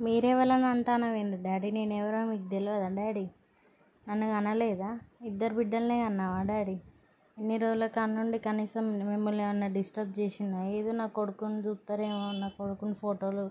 [0.00, 3.24] మీరెవరని అంటానవేంది daddy నేను ఎవరో మీకు తెలియదా డాడీ?
[4.06, 4.90] నన్ను కనలేదా?
[5.20, 6.76] ఇద్దరు బిడ్డలనే అన్నావా డాడీ?
[7.36, 13.44] ఇన్ని రోజుల కాడ కనీసం మిమ్మల్ని ఏమన్నా డిస్టర్బ్ చేసినా ఏదో నా కొడుకుని చూస్తారేమో నా కొడుకుని ఫోటోలు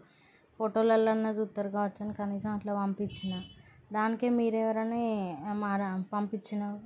[0.60, 3.34] ఫోటోలన్నా చూస్తారు కావచ్చు అని కనీసం అట్లా పంపించిన.
[3.94, 5.04] దానికే మీరెవరని
[5.56, 5.82] మార
[6.14, 6.80] పంపించినావు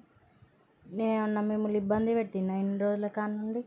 [0.83, 3.61] నేనేమన్నా మిమ్మల్ని ఇబ్బంది పెట్టినా ఇన్ని రోజుల కానుండి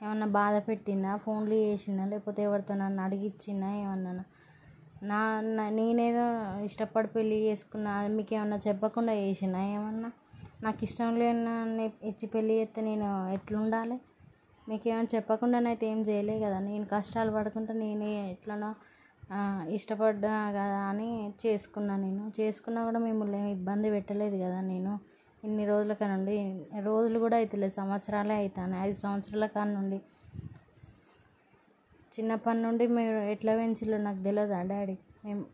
[0.00, 1.16] ఏమన్నా బాధ పెట్టినా?
[1.16, 2.06] ఫోన్లు చేసినా?
[2.06, 3.68] లేకపోతే ఎవరితో నన్ను అడిగిచ్చినా?
[3.76, 4.24] ఏమన్నా
[5.02, 5.18] నా
[5.70, 6.26] నేనేదో
[6.64, 10.10] ఇష్టపడి పెళ్ళి చేసుకున్నా అది మీకు ఏమన్నా చెప్పకుండా చేసినా ఏమన్నా?
[10.62, 11.54] నాకు ఇష్టం లేని
[12.10, 13.96] ఇచ్చి పెళ్ళి చేస్తే నేను ఎట్లుండాలి?
[14.66, 16.58] మీకు ఏమైనా చెప్పకుండానైతే ఏం చేయలే కదా.
[16.60, 18.70] నేను కష్టాలు పడుకుంటా నేనే ఎట్లనో
[19.76, 21.10] ఇష్టపడ్డా కదా అని
[21.44, 22.24] చేసుకున్నా నేను.
[22.40, 24.92] చేసుకున్నా కూడా మిమ్మల్ని ఏమి ఇబ్బంది పెట్టలేదు కదా నేను.
[25.42, 26.36] ఇన్ని రోజుల కాడ నుండి
[26.86, 29.98] రోజులు కూడా అవుతలేదు సంవత్సరాలే అవుతాను ఐదు సంవత్సరాల కాడ నుండి.
[32.16, 34.96] చిన్నప్పటి నుండి మీరు ఎట్లా పెంచిల్లో నాకు తెలియదా డాడీ?
[35.24, 35.44] మేము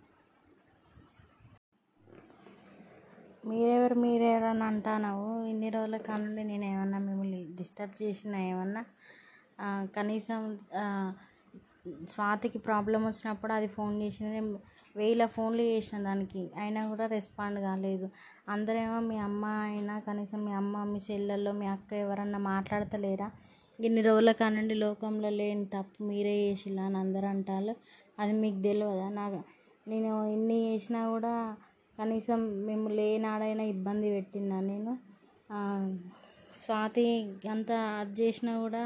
[3.51, 5.29] మీరెవరు మీరెవరు అని అంటానావు?
[5.51, 8.83] ఇన్ని రోజుల కానుండి నేను ఏమన్నా మిమ్మల్ని డిస్టర్బ్ చేసినా ఏమన్నా?
[9.97, 10.41] కనీసం
[12.13, 14.27] స్వాతికి ప్రాబ్లం వచ్చినప్పుడు అది ఫోన్ చేసిన
[14.97, 18.07] వేల ఫోన్లు చేసిన దానికి అయినా కూడా రెస్పాండ్ కాలేదు.
[18.55, 23.29] అందరేమో మీ అమ్మ అయినా కనీసం మీ అమ్మ మీ చెల్లెల్లో మీ అక్క ఎవరన్నా మాట్లాడతలేరా?
[23.83, 27.75] ఇన్ని రోజుల కానుండి లోకంలో లేని తప్పు మీరే చేసిల్లా అని అందరూ అంటారు
[28.19, 29.41] అది మీకు తెలియదా నాకు
[29.87, 31.35] నేను ఎన్ని చేసినా కూడా
[31.99, 34.93] కనీసం మేము లేనాడైనా ఇబ్బంది పెట్టినా నేను.
[36.61, 37.05] స్వాతి
[37.55, 38.83] అంత అది చేసినా కూడా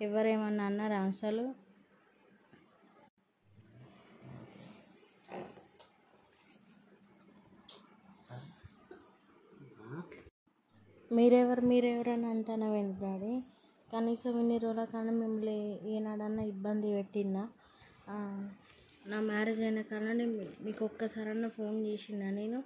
[0.00, 1.44] ఎవరేమన్నా అన్నారా అసలు?
[11.10, 13.32] మీరెవరు మీరెవరు అని అంటానవేంటి డాడీ?
[13.96, 15.58] కనీసం ఇన్ని రోజుల కానీ మిమ్మల్ని
[15.92, 17.42] ఏనాడన్నా ఇబ్బంది పెట్టినా
[19.04, 20.24] నా మ్యారేజ్ అయిన కానీ
[20.64, 22.58] మీకు ఒక్కసారన్నా ఫోన్ చేసినా నేను?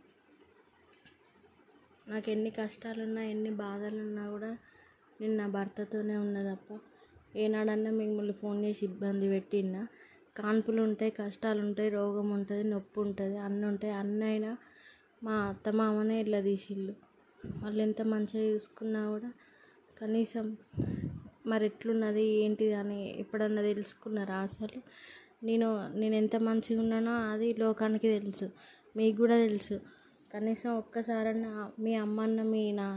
[2.06, 4.50] నాకు ఎన్ని కష్టాలున్నా ఎన్ని బాధలున్నా కూడా
[5.20, 6.78] నేను నా భర్తతోనే ఉన్నా తప్ప
[7.36, 9.82] ఏనాడన్నా మిమ్మల్ని ఫోన్ చేసి ఇబ్బంది పెట్టినా
[10.36, 13.94] కాన్పులు ఉంటాయి కష్టాలు ఉంటాయి రోగం ఉంటుంది నొప్పి ఉంటుంది అన్నీ ఉంటాయి.
[14.00, 14.52] అన్నీ అయినా
[15.22, 16.94] మా అత్త మామనే ఇట్లా తీసిళ్ళు
[17.56, 19.30] వాళ్ళు ఎంత మంచిగా చూసుకున్నా కూడా
[19.96, 20.46] కనీసం
[21.44, 24.78] మరి ఎట్లున్నది ఏంటిది అని ఎప్పుడన్నా తెలుసుకున్నారా అసలు?
[25.42, 28.46] నేను నేను ఎంత మంచిగా ఉన్నానో అది లోకానికి తెలుసు
[28.94, 29.76] మీకు కూడా తెలుసు.
[30.32, 32.88] కనీసం ఒక్కసారన్నా మీ అమ్మన్న మీ నా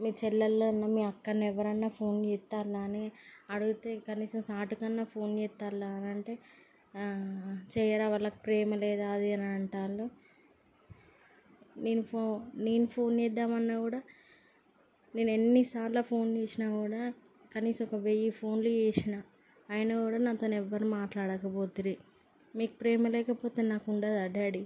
[0.00, 3.04] మీ చెల్లెళ్ళన్న మీ అక్కన్న ఎవరన్నా ఫోన్ చేస్తారా అని
[3.50, 6.34] అడిగితే కనీసం సాటుకన్నా ఫోన్ చేస్తారా అని అంటే
[7.70, 10.06] చేయరా వాళ్ళకి ప్రేమ లేదా అది అని అంటారు
[11.76, 12.22] నేను ఫో
[12.54, 14.00] నేను ఫోన్ చేద్దామన్నా కూడా
[15.14, 17.02] నేను ఎన్నిసార్లు ఫోన్ చేసినా కూడా
[17.52, 19.14] కనీసం ఒక వెయ్యి ఫోన్లు చేసిన
[19.68, 21.94] అయినా కూడా నాతో ఎవ్వరు మాట్లాడకపోతురి.
[22.54, 24.62] మీకు ప్రేమ లేకపోతే నాకు ఉండదా డాడీ?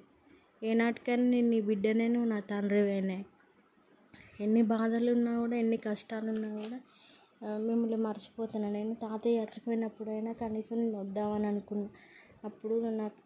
[0.63, 3.19] ఏనాటికైనా నేను నీ బిడ్డనే నువ్వు నా తండ్రివేనే.
[4.45, 6.79] ఎన్ని బాధలు ఉన్నా కూడా ఎన్ని కష్టాలు ఉన్నా కూడా
[7.67, 11.89] మిమ్మల్ని మర్చిపోతున్నా నేను తాతయ్య చచ్చిపోయినప్పుడైనా కనీసం నేను వద్దామని అనుకున్నా.
[12.49, 13.19] అప్పుడు నాకు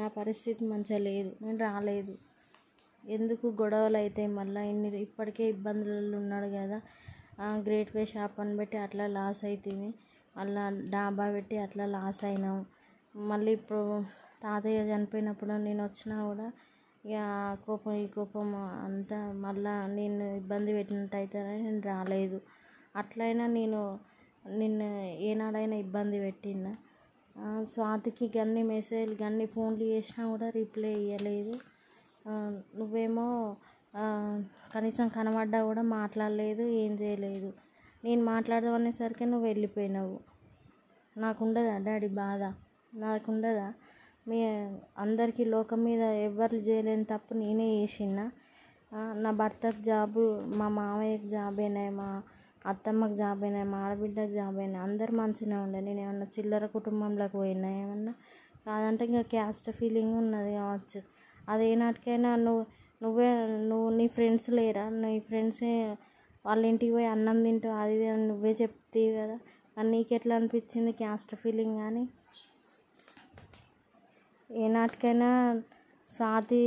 [0.00, 1.30] నా పరిస్థితి మంచిగా లేదు.
[1.44, 2.14] నేను రాలేదు.
[3.04, 6.78] ఎందుకు గొడవలు అవుతాయి మళ్ళీ ఇన్ని ఇప్పటికే ఇబ్బందులలో ఉన్నాడు కదా
[7.66, 9.88] గ్రేట్ వే షాప్ అని పెట్టి అట్లా లాస్ అవుతుంది
[10.34, 10.62] మళ్ళా
[10.92, 12.58] డాబా పెట్టి అట్లా లాస్ అయినాం.
[13.14, 13.82] మళ్ళీ ఇప్పుడు
[14.42, 16.46] తాతయ్య చనిపోయినప్పుడు నేను వచ్చినా కూడా
[17.04, 18.46] ఇక ఆ కోపం ఈ కోపం
[18.86, 22.38] అంతా మళ్ళా నేను ఇబ్బంది పెట్టినట్టు అవుతుందని నేను రాలేదు.
[22.94, 23.80] అట్లయినా నేను
[24.58, 24.88] నిన్ను
[25.28, 26.72] ఏనాడైనా ఇబ్బంది పెట్టినా.
[27.72, 31.54] స్వాతికి గన్ని మెసేజ్లు గన్ని ఫోన్లు చేసినా కూడా రిప్లై ఇవ్వలేదు
[32.78, 33.26] నువ్వేమో
[34.74, 37.50] కనీసం కనబడ్డా కూడా మాట్లాడలేదు ఏం చేయలేదు.
[38.04, 40.16] నేను మాట్లాడదాం అనేసరికి నువ్వు వెళ్ళిపోయినావు.
[41.16, 42.42] నాకుండదా డాడీ బాధ?
[42.94, 43.68] నాకుండదా?
[44.28, 44.38] మీ
[44.98, 48.24] అందరికీ లోకం మీద ఎవరు చేయలేని తప్పు నేనే చేసినా.
[49.14, 50.22] నా భర్తకు జాబు
[50.58, 52.08] మా మామయ్యకి జాబ్ అయినాయి మా
[52.66, 55.80] అత్తమ్మకి జాబ్ అయినాయి మా ఆడబిడ్డకి జాబ్ అయినాయి అందరు మంచిగానే ఉండే.
[55.80, 58.12] నేను ఏమన్నా చిల్లర కుటుంబంలోకి పోయినా ఏమన్నా?
[58.66, 61.00] కాదంటే ఇంకా క్యాస్ట్ ఫీలింగ్ ఉన్నది కావచ్చు.
[61.48, 62.62] అది ఏనాటికైనా నువ్వు
[63.04, 63.28] నువ్వే
[63.68, 64.84] నువ్వు నీ ఫ్రెండ్స్ లేరా?
[65.00, 65.72] నీ ఫ్రెండ్సే
[66.44, 69.36] వాళ్ళ ఇంటికి పోయి అన్నం తింటావు అది ఇది అని నువ్వే చెప్తీవి కదా?
[69.76, 72.04] మరి నీకు ఎట్లా అనిపించింది క్యాస్ట్ ఫీలింగ్ కానీ
[74.50, 75.30] ఏనాటికైనా
[76.10, 76.60] స్వాతి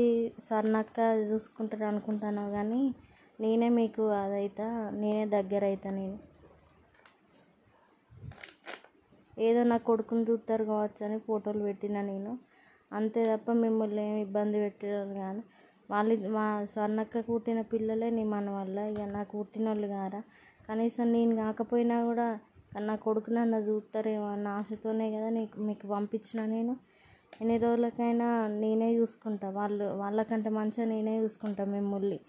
[0.46, 0.98] స్వర్ణక్క
[1.30, 2.82] చూసుకుంటారు అనుకుంటాను కానీ
[3.40, 4.68] నేనే మీకు అదైతా
[5.00, 6.18] నేనే దగ్గర అవుతా నేను.
[9.38, 12.32] ఏదో నా కొడుకుని చూస్తారు కావచ్చు అని ఫోటోలు పెట్టిన నేను.
[12.92, 15.44] అంతే తప్ప మిమ్మల్ని ఏమి ఇబ్బంది పెట్టడం కానీ
[15.90, 18.78] వాళ్ళు మా స్వర్ణక్క పుట్టిన పిల్లలే నీ మన వల్ల.
[18.94, 20.22] ఇక నాకు పుట్టిన వాళ్ళు కారా
[20.68, 22.28] కనీసం నేను కాకపోయినా కూడా
[22.82, 26.74] నా కొడుకు నన్ను చూస్తారేమో అన్న ఆశతోనే కదా నీకు మీకు పంపించిన నేను.
[27.42, 28.28] ఎన్ని రోజులకైనా
[28.64, 29.48] నేనే చూసుకుంటా.
[29.50, 32.20] వాళ్ళు వాళ్ళకంటే మంచిగా నేనే చూసుకుంటా మిమ్మల్ని.